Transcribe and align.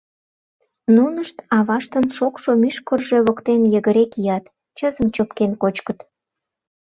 Нунышт 0.95 1.37
аваштын 1.57 2.05
шокшо 2.17 2.51
мӱшкыржӧ 2.61 3.17
воктен 3.27 3.61
йыгыре 3.73 4.05
кият, 4.13 4.43
чызым 4.77 5.07
чопкен 5.15 5.51
кочкыт. 5.61 5.99